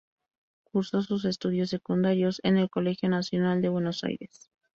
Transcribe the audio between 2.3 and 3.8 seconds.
en el Colegio Nacional de